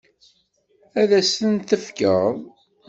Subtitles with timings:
[1.01, 2.35] Ad as-ten-tefkeḍ?